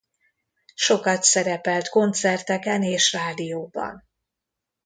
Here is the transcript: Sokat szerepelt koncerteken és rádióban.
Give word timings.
Sokat 0.75 1.23
szerepelt 1.23 1.89
koncerteken 1.89 2.83
és 2.83 3.13
rádióban. 3.13 4.07